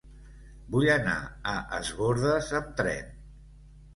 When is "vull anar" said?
0.75-1.17